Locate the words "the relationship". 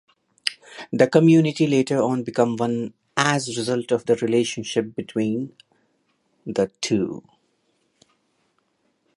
4.07-4.95